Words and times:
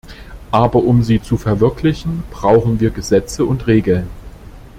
Aber 0.49 0.81
um 0.83 1.03
sie 1.03 1.21
zu 1.21 1.37
verwirklichen, 1.37 2.23
brauchen 2.31 2.79
wir 2.79 2.89
Gesetze 2.89 3.45
und 3.45 3.67
Regeln. 3.67 4.09